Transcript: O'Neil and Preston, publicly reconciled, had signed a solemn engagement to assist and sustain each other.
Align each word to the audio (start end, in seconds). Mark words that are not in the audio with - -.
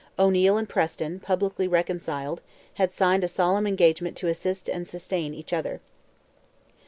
O'Neil 0.17 0.57
and 0.57 0.67
Preston, 0.67 1.19
publicly 1.19 1.67
reconciled, 1.67 2.41
had 2.73 2.91
signed 2.91 3.23
a 3.23 3.27
solemn 3.27 3.67
engagement 3.67 4.17
to 4.17 4.27
assist 4.29 4.67
and 4.67 4.87
sustain 4.87 5.35
each 5.35 5.53
other. 5.53 5.79